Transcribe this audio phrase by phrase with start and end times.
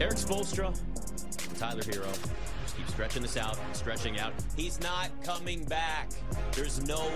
[0.00, 0.72] Erik Spoelstra,
[1.58, 2.12] Tyler Herro.
[2.62, 4.32] Just keep stretching this out, stretching out.
[4.56, 6.08] He's not coming back.
[6.52, 7.10] There's no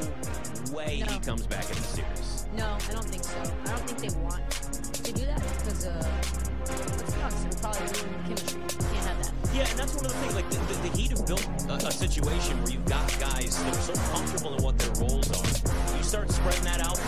[0.73, 1.13] way No.
[1.13, 2.47] he comes back in the series.
[2.57, 3.39] No, I don't think so.
[3.39, 6.13] I don't think they want to do that because, uh,
[6.69, 8.61] let's be honest, it'll probably ruin chemistry.
[8.61, 9.33] Can't have that.
[9.55, 10.35] Yeah, and that's one of the things.
[10.35, 13.77] Like the, the, the Heat have built a, a situation where you've got guys that
[13.77, 15.97] are so comfortable in what their roles are.
[15.97, 16.99] You start spreading that out,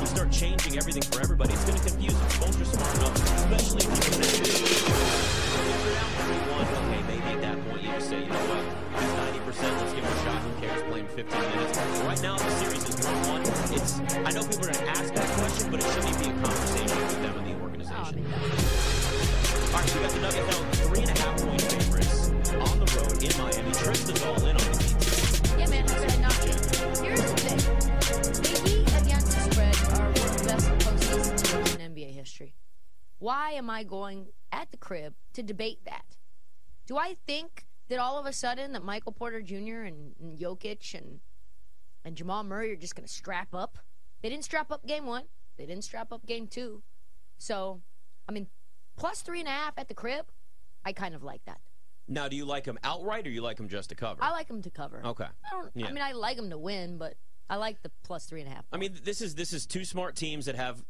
[0.00, 1.54] you start changing everything for everybody.
[1.54, 2.28] It's going to confuse them.
[33.18, 36.16] Why am I going at the crib to debate that?
[36.86, 39.82] Do I think that all of a sudden that Michael Porter Jr.
[39.82, 41.20] and, and Jokic and
[42.04, 43.78] and Jamal Murray are just going to strap up?
[44.22, 45.24] They didn't strap up game one.
[45.56, 46.82] They didn't strap up game two.
[47.38, 47.82] So,
[48.28, 48.46] I mean,
[48.96, 50.26] plus three and a half at the crib,
[50.84, 51.60] I kind of like that.
[52.06, 54.22] Now, do you like them outright or you like them just to cover?
[54.22, 55.02] I like them to cover.
[55.04, 55.24] Okay.
[55.24, 55.70] I don't.
[55.74, 55.88] Yeah.
[55.88, 57.14] I mean, I like them to win, but
[57.50, 58.64] I like the plus three and a half.
[58.72, 60.84] I mean, this is this is two smart teams that have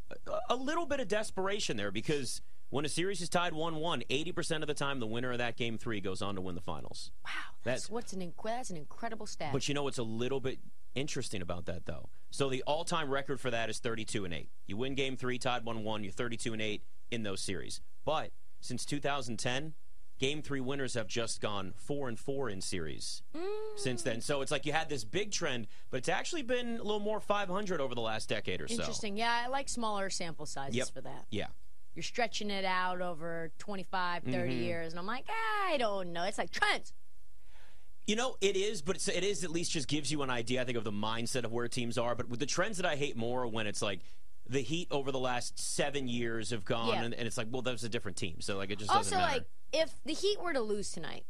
[0.49, 4.67] a, little bit of desperation there because when a series is tied 1-1, 80% of
[4.67, 7.11] the time the winner of that game 3 goes on to win the finals.
[7.25, 7.31] wow,
[7.65, 9.51] that's, That's- what's an inc- that's an incredible stat.
[9.53, 10.59] But you know what's a little bit
[10.95, 12.09] interesting about that though?
[12.31, 14.51] So the all-time record for that is 32 and 8.
[14.67, 17.81] You win game 3 tied 1-1, you're 32 and 8 in those series.
[18.05, 19.75] But since 2010,
[20.19, 23.23] game 3 winners have just gone 4 and 4 in series.
[23.77, 26.83] Since then, so it's like you had this big trend, but it's actually been a
[26.83, 28.75] little more 500 over the last decade or so.
[28.75, 29.17] Interesting.
[29.17, 30.89] Yeah, I like smaller sample sizes Yep.
[30.95, 31.27] for that.
[31.31, 31.47] Yeah.
[31.95, 34.63] You're stretching it out over 25, 30 Mm-hmm.
[34.63, 36.25] years, and I'm like, I don't know.
[36.25, 36.93] It's like trends.
[38.07, 40.63] You know, it is, but it's, it is at least just gives you an idea,
[40.63, 42.15] I think, of the mindset of where teams are.
[42.15, 44.01] But with the trends that I hate more when it's like
[44.49, 47.03] the Heat over the last seven years have gone, Yeah.
[47.03, 48.37] and, and it's like, well, that was a different team.
[48.41, 49.33] So, like, it just Also, doesn't matter.
[49.35, 51.25] like, if the Heat were to lose tonight,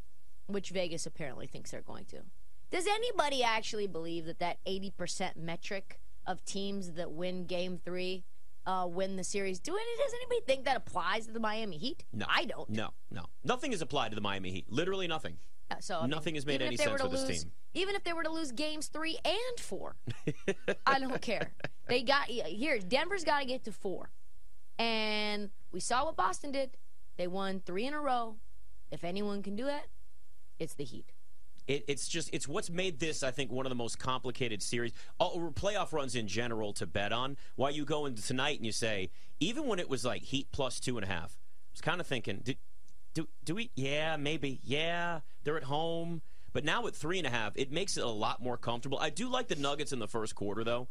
[0.46, 2.18] which Vegas apparently thinks they're going to,
[2.70, 8.24] does anybody actually believe that that 80% metric of teams that win Game Three
[8.66, 9.58] uh, win the series?
[9.58, 12.04] Do any, does anybody think that applies to the Miami Heat?
[12.12, 12.26] no.
[12.28, 12.68] I don't.
[12.68, 13.24] No, no.
[13.44, 14.66] Nothing is applied to the Miami Heat.
[14.68, 15.38] Literally nothing.
[15.70, 17.28] Uh, So I mean, Nothing has made any if they were sense to with this
[17.28, 17.52] lose- team.
[17.74, 19.96] Even if they were to lose games three and four,
[20.86, 21.52] I don't care.
[21.88, 22.78] They got here.
[22.78, 24.10] Denver's got to get to four,
[24.78, 26.76] and we saw what Boston did.
[27.18, 28.36] They won three in a row.
[28.90, 29.88] If anyone can do that,
[30.58, 31.12] it's the Heat.
[31.66, 34.92] It, it's just it's what's made this I think one of the most complicated series
[35.20, 37.36] oh, all, playoff runs in general to bet on.
[37.56, 40.80] Why you go into tonight and you say even when it was like Heat plus
[40.80, 42.54] two and a half, I was kind of thinking, do,
[43.12, 43.70] do do we?
[43.74, 44.60] Yeah, maybe.
[44.62, 48.08] Yeah, they're at home, but now at three and a half, it makes it a
[48.08, 48.98] lot more comfortable.
[48.98, 50.88] I do like the Nuggets in the first quarter though.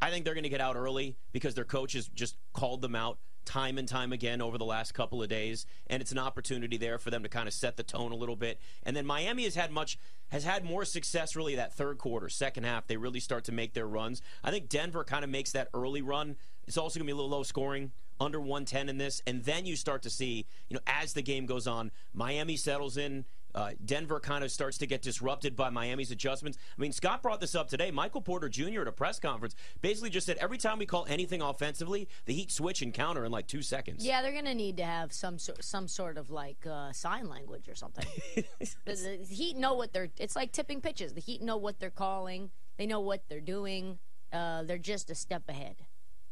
[0.00, 3.18] I think they're going to get out early because their coaches just called them out
[3.48, 6.98] time and time again over the last couple of days, and it's an opportunity there
[6.98, 8.60] for them to kind of set the tone a little bit.
[8.82, 9.98] And then Miami has had much
[10.28, 12.86] has had more success really that third quarter, second half.
[12.86, 14.20] They really start to make their runs.
[14.44, 16.36] I think Denver kind of makes that early run.
[16.66, 17.92] It's also going to be a little low scoring.
[18.20, 21.46] Under 110 in this, and then you start to see, you know, as the game
[21.46, 23.24] goes on, Miami settles in.
[23.58, 26.58] Uh, Denver kind of starts to get disrupted by Miami's adjustments.
[26.78, 27.90] I mean, Scott brought this up today.
[27.90, 28.82] Michael Porter Jr.
[28.82, 32.52] at a press conference basically just said every time we call anything offensively, the Heat
[32.52, 34.06] switch and counter in like two seconds.
[34.06, 37.68] Yeah, they're gonna need to have some sort, some sort of like uh, sign language
[37.68, 38.06] or something.
[38.60, 38.94] the,
[39.28, 40.10] the Heat know what they're.
[40.18, 41.14] It's like tipping pitches.
[41.14, 42.50] The Heat know what they're calling.
[42.76, 43.98] They know what they're doing.
[44.32, 45.84] Uh, they're just a step ahead.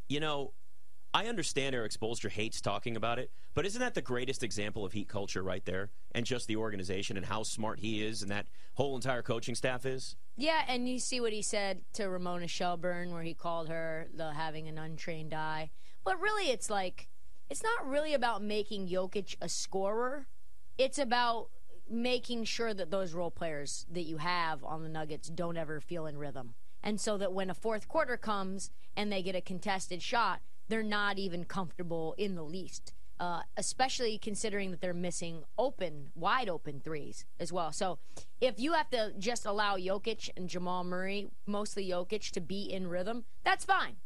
[0.08, 0.52] You know,
[1.16, 4.92] I understand Erik Spoelstra hates talking about it, but isn't that the greatest example of
[4.92, 5.88] Heat culture right there?
[6.12, 9.86] And just the organization and how smart he is and that whole entire coaching staff
[9.86, 10.16] is?
[10.36, 14.34] Yeah, and you see what he said to Ramona Shelburne, where he called her the
[14.34, 15.70] having an untrained eye.
[16.04, 17.08] But really, it's like
[17.48, 20.26] it's not really about making Jokic a scorer.
[20.76, 21.48] It's about
[21.88, 26.04] making sure that those role players that you have on the Nuggets don't ever feel
[26.04, 26.52] in rhythm,
[26.82, 30.82] and so that when a fourth quarter comes and they get a contested shot, they're
[30.82, 32.92] not even comfortable in the least.
[33.18, 37.72] Uh, especially considering that they're missing open, wide open threes as well.
[37.72, 37.98] So
[38.42, 42.88] if you have to just allow Jokic and Jamal Murray, mostly Jokic, to be in
[42.88, 43.96] rhythm, that's fine.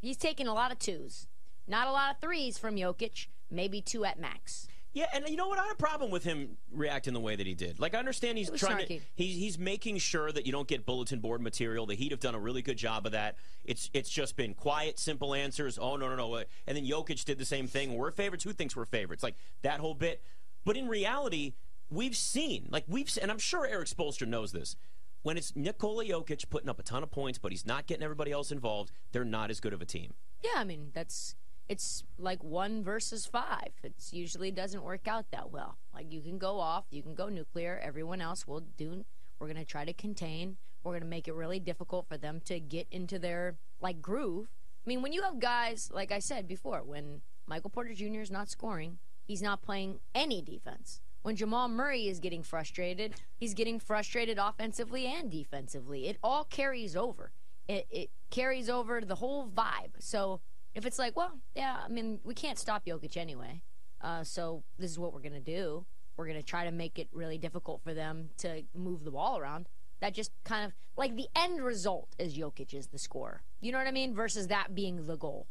[0.00, 1.26] He's taking a lot of twos,
[1.66, 4.68] not a lot of threes from Jokic, maybe two at max.
[4.94, 5.58] Yeah, and you know what?
[5.58, 7.80] I had a problem with him reacting the way that he did.
[7.80, 9.00] Like, I understand he's trying snarky.
[9.00, 11.86] to he's he's making sure that you don't get bulletin board material.
[11.86, 13.36] The Heat have done a really good job of that.
[13.64, 15.78] It's it's just been quiet, simple answers.
[15.78, 16.36] Oh no no no,
[16.66, 17.94] and then Jokic did the same thing.
[17.94, 18.44] We're favorites.
[18.44, 19.22] Who thinks we're favorites?
[19.22, 20.22] Like that whole bit.
[20.64, 21.54] But in reality,
[21.90, 24.76] we've seen, like we've, and I'm sure Erik Spoelstra knows this.
[25.22, 28.32] When it's Nikola Jokic putting up a ton of points, but he's not getting everybody
[28.32, 30.14] else involved, they're not as good of a team.
[30.42, 31.36] Yeah, I mean that's
[31.68, 33.72] it's like one versus five.
[33.82, 35.78] It's usually doesn't work out that well.
[35.94, 37.80] Like you can go off, you can go nuclear.
[37.82, 39.04] Everyone else will do.
[39.38, 40.56] We're gonna try to contain.
[40.84, 44.48] We're gonna make it really difficult for them to get into their like groove.
[44.84, 48.20] I mean, when you have guys like I said before, when Michael Porter Jr.
[48.20, 51.00] is not scoring, he's not playing any defense.
[51.22, 56.08] When Jamal Murray is getting frustrated, he's getting frustrated offensively and defensively.
[56.08, 57.30] It all carries over.
[57.68, 59.92] It, it carries over the whole vibe.
[60.00, 60.40] So
[60.74, 63.62] if it's like, well, yeah, I mean, we can't stop Jokic anyway.
[64.00, 65.84] Uh, so this is what we're to do.
[66.16, 69.68] We're to try to make it really difficult for them to move the ball around.
[70.00, 73.42] That just kind of like the end result is Jokic is the scorer.
[73.60, 74.14] You know what I mean?
[74.14, 75.46] Versus that being the goal.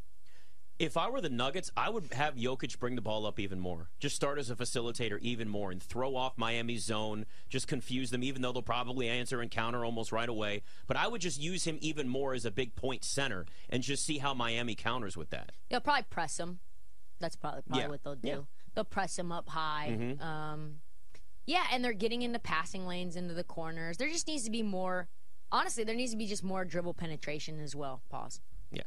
[0.81, 3.89] If I were the Nuggets, I would have Jokic bring the ball up even more.
[3.99, 7.27] Just start as a facilitator even more and throw off Miami's zone.
[7.49, 10.63] Just confuse them, even though they'll probably answer and counter almost right away.
[10.87, 14.03] But I would just use him even more as a big point center and just
[14.03, 15.51] see how Miami counters with that.
[15.69, 16.59] They'll probably press him.
[17.19, 17.89] That's probably probably Yeah.
[17.89, 18.27] what they'll do.
[18.27, 18.39] Yeah.
[18.73, 19.89] They'll press him up high.
[19.91, 20.19] Mhm.
[20.19, 20.81] Um,
[21.45, 23.97] yeah, and they're getting into passing lanes into the corners.
[23.97, 25.09] There just needs to be more.
[25.51, 28.01] Honestly, there needs to be just more dribble penetration as well.
[28.09, 28.41] Pause.
[28.71, 28.81] Yeah.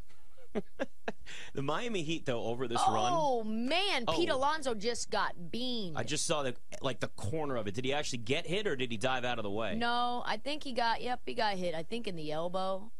[1.54, 3.12] The Miami Heat, though, over this run.
[3.14, 4.14] Oh man, oh.
[4.16, 4.36] Pete Oh.
[4.36, 5.96] Alonso just got beamed.
[5.96, 7.74] I just saw the like the corner of it.
[7.74, 9.74] Did he actually get hit or did he dive out of the way?
[9.76, 11.02] no, I think he got.
[11.02, 11.74] Yep, he got hit.
[11.74, 12.90] I think in the elbow.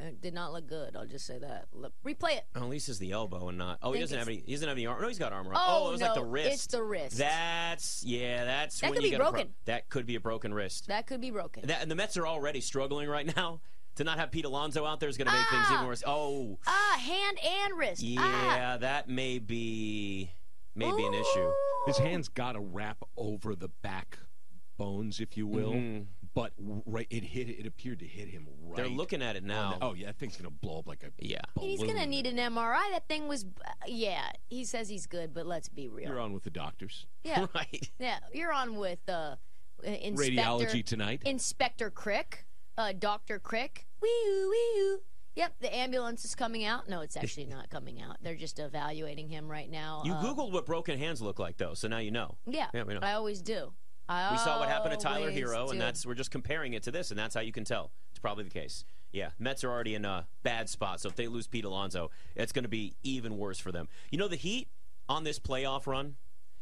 [0.00, 0.94] It did not look good.
[0.94, 1.66] I'll just say that.
[1.72, 2.44] Look, replay it.
[2.54, 3.80] Oh, at least it's the elbow and not.
[3.82, 4.44] Oh, he doesn't have any.
[4.46, 5.02] He doesn't have any armor.
[5.02, 5.50] No, he's got armor.
[5.52, 5.56] on.
[5.60, 6.52] Oh, oh it was no, like the wrist.
[6.54, 7.18] it's the wrist.
[7.18, 8.44] That's yeah.
[8.44, 9.48] That's That when could be a pro- broken.
[9.64, 10.86] that could be a broken wrist.
[10.86, 11.66] That could be broken.
[11.66, 13.60] That, and the Mets are already struggling right now.
[13.98, 15.74] To not have Pete Alonso out there is going to make things Ah!
[15.74, 16.04] even worse.
[16.06, 18.04] Oh, ah, hand and wrist.
[18.16, 18.56] Ah.
[18.56, 20.30] yeah, that may be
[20.76, 21.50] maybe an issue.
[21.86, 24.18] His hands got to wrap over the back
[24.76, 25.72] bones, if you will.
[25.72, 26.06] Mhm.
[26.32, 27.48] But right, it hit.
[27.48, 28.76] It appeared to hit him right.
[28.76, 29.72] They're looking at it now.
[29.80, 31.10] the- oh yeah, that thing's gonna blow up like a.
[31.18, 31.40] Yeah.
[31.58, 32.88] He's gonna need an MRI.
[32.92, 33.46] That thing was,
[33.88, 34.30] yeah.
[34.48, 36.08] He says he's good, but let's be real.
[36.10, 37.06] You're on with the doctors.
[37.24, 37.90] Yeah, Right.
[37.98, 38.18] yeah.
[38.32, 39.34] You're on with uh,
[39.82, 41.22] Inspector Radiology tonight.
[41.26, 42.44] Inspector Krick,
[42.78, 43.84] uh, Doctor Krick.
[44.00, 44.98] Wee-oo, wee-oo.
[45.34, 46.88] Yep, the ambulance is coming out.
[46.88, 48.16] No, it's actually not coming out.
[48.22, 50.02] They're just evaluating him right now.
[50.04, 52.38] You Uh, Googled what broken hands look like, though, so now you know.
[52.46, 53.00] Yeah, Yeah, know.
[53.02, 53.72] I always do.
[54.08, 55.72] I We saw what happened to Tyler Herro, do.
[55.72, 57.90] and that's we're just comparing it to this, and that's how you can tell.
[58.10, 58.84] It's probably the case.
[59.12, 62.52] Yeah, Mets are already in a bad spot, so if they lose Pete Alonso, it's
[62.52, 63.88] going to be even worse for them.
[64.10, 64.68] You know, the Heat
[65.08, 66.16] on this playoff run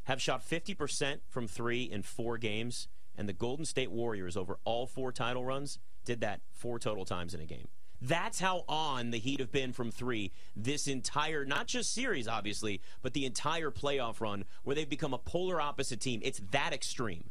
[0.04, 4.86] have shot 50% from three in four games, and the Golden State Warriors over all
[4.86, 7.68] four title runs did that four total times in a game.
[8.00, 12.80] That's how on the Heat have been from three this entire, not just series, obviously,
[13.02, 16.20] but the entire playoff run where they've become a polar opposite team.
[16.22, 17.30] It's that extreme.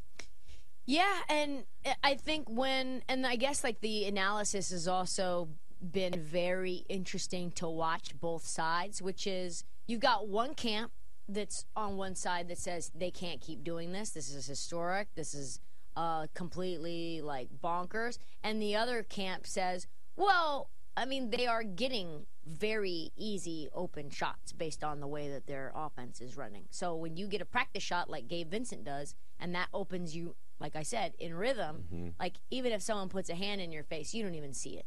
[0.86, 1.63] Yeah, and
[2.04, 5.50] I think when, and I guess like the analysis has also
[5.81, 10.92] been very interesting to watch both sides, which is you've got one camp
[11.27, 14.12] that's on one side that says they can't keep doing this.
[14.12, 15.07] This is historic.
[15.16, 15.60] This is
[15.95, 18.18] uh, completely like bonkers.
[18.44, 24.53] And the other camp says, well, I mean, they are getting very easy open shots
[24.53, 26.65] based on the way that their offense is running.
[26.69, 30.36] So when you get a practice shot like Gabe Vincent does, and that opens you,
[30.59, 34.13] like I said, in rhythm, like even if someone puts a hand in your face,
[34.13, 34.86] you don't even see it.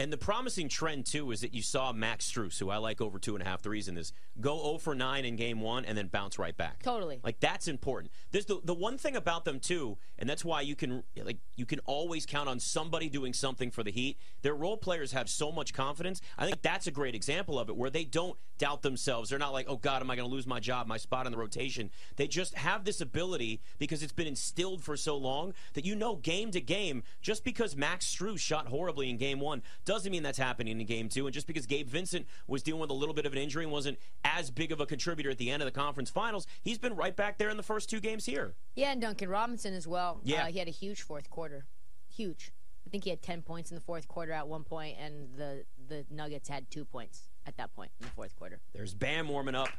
[0.00, 3.18] And the promising trend, too, is that you saw Max Strus, who I like over
[3.18, 5.96] two and a half threes in this, go 0 for 9 in game one and
[5.96, 6.82] then bounce right back.
[6.82, 7.20] Totally.
[7.22, 8.10] Like, that's important.
[8.30, 11.66] There's the, the one thing about them, too, and that's why you can like you
[11.66, 14.16] can always count on somebody doing something for the Heat.
[14.40, 16.22] Their role players have so much confidence.
[16.38, 19.28] I think that's a great example of it, where they don't doubt themselves.
[19.28, 21.32] They're not like, oh, God, am I going to lose my job, my spot in
[21.32, 21.90] the rotation?
[22.16, 26.16] They just have this ability because it's been instilled for so long that you know
[26.16, 30.38] game to game, just because Max Strus shot horribly in game one doesn't mean that's
[30.38, 31.26] happening in game two.
[31.26, 33.72] And just because Gabe Vincent was dealing with a little bit of an injury and
[33.72, 36.94] wasn't as big of a contributor at the end of the conference finals, he's been
[36.94, 38.54] right back there in the first two games here.
[38.76, 40.20] Yeah, and Duncan Robinson as well.
[40.22, 40.44] Yeah.
[40.44, 41.66] Uh, he had a huge fourth quarter.
[42.08, 42.52] Huge.
[42.86, 45.64] I think he had 10 points in the fourth quarter at one point, and the,
[45.88, 48.60] the Nuggets had two points at that point in the fourth quarter.
[48.72, 49.70] There's Bam warming up.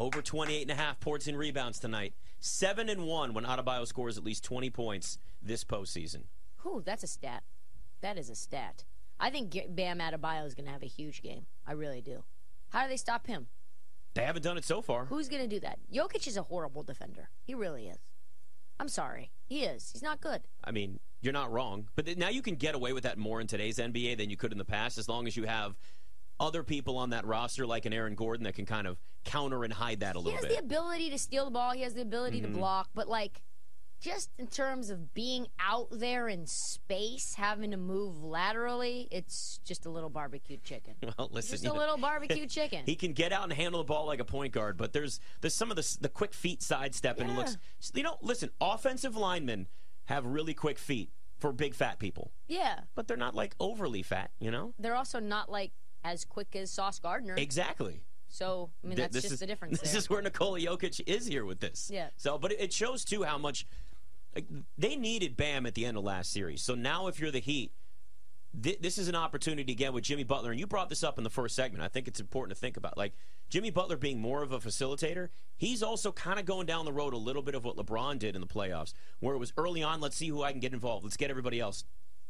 [0.00, 2.14] Over 28 and a half ports and rebounds tonight.
[2.40, 6.22] 7 and 1 when Adebayo scores at least 20 points this postseason.
[6.62, 7.44] Whew, that's a stat.
[8.00, 8.84] That is a stat.
[9.20, 11.46] I think Bam Adebayo is going to have a huge game.
[11.66, 12.24] I really do.
[12.70, 13.48] How do they stop him?
[14.14, 15.04] They haven't done it so far.
[15.04, 15.78] Who's going to do that?
[15.92, 17.28] Jokic is a horrible defender.
[17.44, 17.98] He really is.
[18.80, 19.30] I'm sorry.
[19.46, 19.90] He is.
[19.92, 20.40] He's not good.
[20.64, 21.88] I mean, you're not wrong.
[21.96, 24.36] But th- now you can get away with that more in today's NBA than you
[24.36, 25.76] could in the past as long as you have
[26.40, 29.72] other people on that roster, like an Aaron Gordon, that can kind of counter and
[29.72, 30.56] hide that a He little has bit.
[30.58, 30.68] Mm-hmm.
[30.68, 31.72] the ability to steal the ball.
[31.72, 33.42] He has the ability to block, but like
[34.00, 39.84] just in terms of being out there in space, having to move laterally, it's just
[39.86, 40.94] a little barbecue chicken.
[41.18, 42.82] well, listen, Just a know, little barbecue chicken.
[42.86, 45.54] He can get out and handle the ball like a point guard, but there's there's
[45.54, 47.56] some of the the quick feet sidestep and it looks.
[47.94, 49.68] You know, listen, offensive linemen
[50.06, 54.30] have really quick feet for big fat people, yeah, but they're not like overly fat.
[54.40, 55.72] You know, they're also not like
[56.04, 57.34] as quick as Sauce Gardner.
[57.36, 58.02] exactly.
[58.32, 59.80] So I mean, Th- that's just is, the difference.
[59.82, 59.98] This there.
[59.98, 61.90] is where Nikola Jokic is here with this.
[61.92, 62.10] Yeah.
[62.16, 63.66] So, but it shows too how much
[64.78, 66.62] they needed Bam at the end of last series.
[66.62, 67.72] So now, if you're the Heat,
[68.60, 71.24] thi- this is an opportunity again with Jimmy Butler, and you brought this up in
[71.24, 71.82] the first segment.
[71.82, 72.96] I think it's important to think about.
[72.96, 73.14] Like
[73.48, 77.12] Jimmy Butler being more of a facilitator, he's also kind of going down the road
[77.12, 80.00] a little bit of what LeBron did in the playoffs, where it was early on.
[80.00, 81.04] Let's see who I can get involved.
[81.04, 81.84] Let's get everybody else.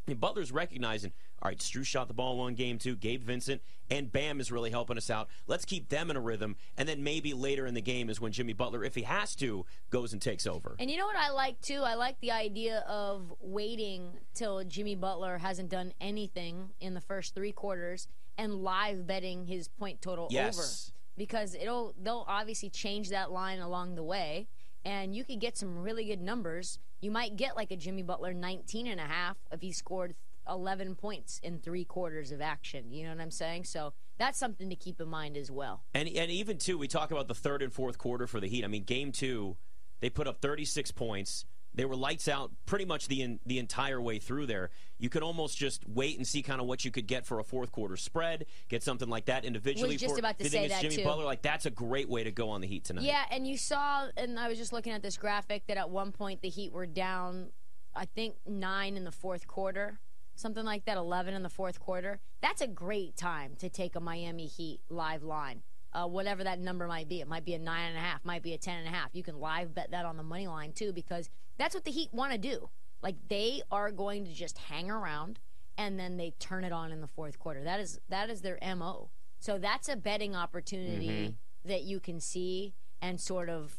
[0.07, 4.11] And Butler's recognizing, all right, Stru shot the ball one game too, Gabe Vincent, and
[4.11, 5.29] Bam is really helping us out.
[5.47, 8.33] Let's keep them in a rhythm, and then maybe later in the game is when
[8.33, 10.77] Jimmy Butler, if he has to, goes and takes over.
[10.79, 11.83] And you know what I like too?
[11.83, 17.35] I like the idea of waiting till Jimmy Butler hasn't done anything in the first
[17.35, 20.59] three quarters and live betting his point total Yes.
[20.59, 20.97] over.
[21.17, 24.49] Because it'll they'll obviously change that line along the way
[24.85, 26.79] and you could get some really good numbers.
[27.01, 30.15] You might get like a Jimmy Butler 19 and a half if he scored
[30.49, 32.93] 11 points in 3 quarters of action.
[32.93, 33.65] You know what I'm saying?
[33.65, 35.83] So that's something to keep in mind as well.
[35.95, 38.65] And and even too, we talk about the third and fourth quarter for the Heat.
[38.65, 39.57] I mean, game two,
[40.01, 41.45] they put up 36 points.
[41.73, 44.71] They were lights out pretty much the in, the entire way through there.
[44.99, 47.45] You could almost just wait and see kind of what you could get for a
[47.45, 49.95] fourth quarter spread, get something like that individually.
[49.95, 51.05] Was just for, about to say that, Jimmy too.
[51.05, 53.05] Butler, like that's a great way to go on the Heat tonight.
[53.05, 56.11] Yeah, and you saw, and I was just looking at this graphic that at one
[56.11, 57.51] point the Heat were down,
[57.95, 60.01] I think nine in the fourth quarter,
[60.35, 62.19] something like that, eleven in the fourth quarter.
[62.43, 65.63] That's a great time to take a Miami Heat live line,
[65.93, 67.21] uh, whatever that number might be.
[67.21, 69.11] It might be a nine and a half, might be a ten and a half.
[69.15, 72.09] You can live bet that on the money line too, because that's what the Heat
[72.13, 72.71] want to do.
[73.03, 75.39] Like they are going to just hang around
[75.77, 77.63] and then they turn it on in the fourth quarter.
[77.63, 79.11] That is that is their mo.
[79.39, 83.77] So that's a betting opportunity that you can see and sort of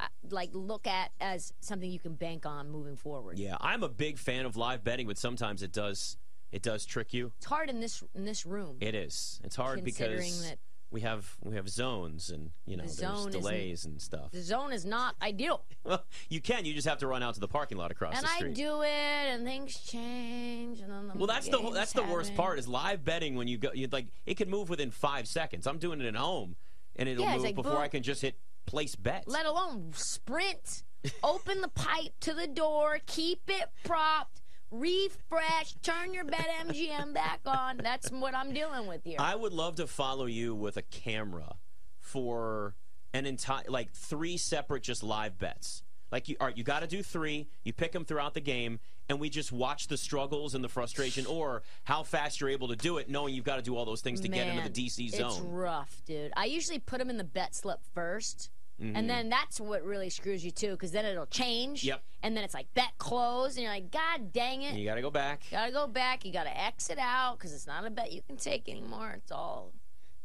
[0.00, 3.38] uh, like look at as something you can bank on moving forward.
[3.38, 6.16] Yeah, I'm a big fan of live betting, but sometimes it does
[6.52, 7.32] it does trick you.
[7.38, 8.76] It's hard in this in this room.
[8.80, 9.40] It is.
[9.44, 10.58] It's hard Considering because that-
[10.92, 14.30] we have we have zones and you know The there's delays and stuff.
[14.30, 16.64] the zone is not ideal, Well, you can.
[16.64, 18.46] You just have to run out to the parking lot across and the street.
[18.48, 22.02] And I do it, and things change, and then the Well, that's the that's the
[22.04, 23.70] worst part is live betting when you go.
[23.72, 25.66] You like it can move within five seconds.
[25.66, 26.56] I'm doing it at home,
[26.96, 27.80] and it'll Yeah, move like, before boom.
[27.80, 29.26] I can just hit place bets.
[29.26, 30.82] Let alone sprint,
[31.24, 34.41] open the pipe to the door, keep it propped,
[34.72, 37.76] refresh, turn your BetMGM back on.
[37.76, 39.16] That's what I'm dealing with here.
[39.18, 41.56] I would love to follow you with a camera
[42.00, 42.74] for
[43.12, 45.82] an entire like three separate just live bets.
[46.10, 47.48] Like you, all right, you got to do three.
[47.64, 51.24] You pick them throughout the game, and we just watch the struggles and the frustration,
[51.24, 54.02] or how fast you're able to do it, knowing you've got to do all those
[54.02, 55.30] things to get into the DC zone.
[55.30, 56.32] It's rough, dude.
[56.36, 58.50] I usually put them in the bet slip 1st
[58.82, 58.96] Mm-hmm.
[58.96, 61.84] and then that's what really screws you too, because then it'll change.
[61.84, 62.02] Yep.
[62.24, 64.74] And then it's like bet close, and you're like, God dang it!
[64.74, 65.42] You got to go back.
[65.50, 66.24] gotta go back.
[66.24, 69.14] You gotta exit out because it's not a bet you can take anymore.
[69.16, 69.72] It's all,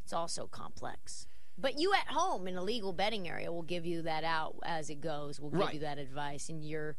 [0.03, 1.27] it's all so complex.
[1.57, 4.89] But you at home in a legal betting area will give you that out as
[4.89, 5.39] it goes.
[5.39, 5.73] We'll give Right.
[5.73, 6.97] you that advice, and your,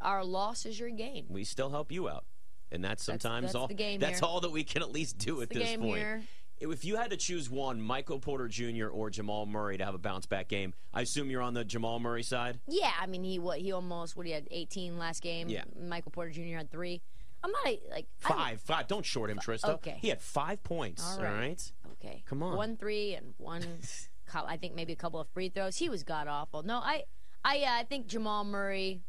[0.00, 1.26] our loss is your gain.
[1.28, 2.24] We still help you out,
[2.70, 3.66] and that's sometimes that's all.
[3.68, 4.28] the game that's here.
[4.28, 5.96] all that we can at least do at the this point.
[5.98, 6.22] here.
[6.58, 8.86] If you had to choose one, Michael Porter Jr.
[8.88, 12.00] or Jamal Murray to have a bounce back game, I assume you're on the Jamal
[12.00, 12.60] Murray side.
[12.66, 15.48] Yeah, I mean he what he almost what he had 18 last game.
[15.48, 15.64] Yeah.
[15.90, 16.56] Couple Porter Jr.
[16.56, 17.02] had three.
[17.44, 18.88] I'm not a, like Five, five.
[18.88, 19.74] Don't short him, Trysta.
[19.74, 19.98] okay.
[20.00, 21.04] He had five points.
[21.04, 21.38] All All right.
[21.38, 21.72] right.
[21.92, 22.22] Okay.
[22.26, 22.56] Come on.
[22.56, 23.62] One three and one.
[24.34, 25.76] I think maybe a couple of free throws.
[25.76, 26.62] He was god awful.
[26.62, 27.04] No, I,
[27.44, 29.02] I, uh, I think Jamal Murray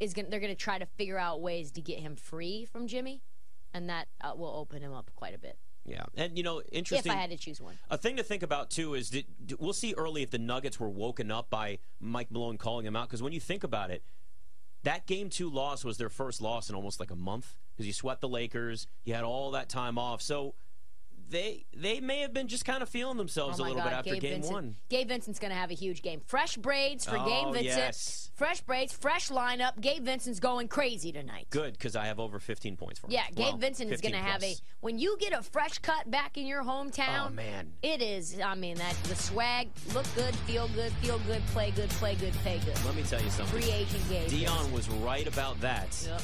[0.00, 0.28] is gonna.
[0.28, 3.22] They're gonna try to figure out ways to get him free from Jimmy,
[3.72, 5.58] and that uh, will open him up quite a bit.
[5.86, 7.12] Yeah, and you know, interesting.
[7.12, 7.16] If.
[7.16, 7.78] I had to choose one.
[7.90, 9.26] A thing to think about too is that
[9.58, 13.08] we'll see early if the Nuggets were woken up by Mike Malone calling them out.
[13.08, 14.02] Because when you think about it,
[14.82, 17.92] that game two loss was their first loss in almost like a month because you
[17.92, 18.86] swept the Lakers.
[19.04, 20.54] You had all that time off, so
[21.34, 23.92] they they may have been just kind of feeling themselves oh a little God, bit
[23.92, 24.52] after Gabe game Vincent.
[24.54, 24.76] one.
[24.88, 26.20] Gabe Vincent's gonna have a huge game.
[26.26, 27.64] Fresh braids for Oh, Gabe Vincent.
[27.76, 28.30] yes.
[28.34, 29.80] Fresh braids, fresh lineup.
[29.80, 31.46] Gabe Vincent's going crazy tonight.
[31.50, 33.12] Good because I have over 15 points for him.
[33.12, 34.56] Yeah, Gabe Well, Vincent is going to have a.
[34.80, 38.40] When you get a fresh cut back in your hometown, Oh man, it is.
[38.44, 42.32] I mean, that the swag, look good, feel good, feel good, play good, play good,
[42.42, 42.74] pay good.
[42.84, 43.60] let me tell you something.
[43.60, 44.28] Free agent Gabe.
[44.28, 45.86] Deion was right about that.
[46.08, 46.22] Yep.